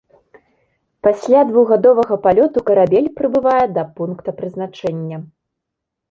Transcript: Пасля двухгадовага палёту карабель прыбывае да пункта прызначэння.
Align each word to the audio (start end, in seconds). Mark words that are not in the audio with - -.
Пасля 1.07 1.41
двухгадовага 1.49 2.15
палёту 2.23 2.63
карабель 2.69 3.09
прыбывае 3.19 3.65
да 3.75 3.83
пункта 3.99 4.29
прызначэння. 4.39 5.17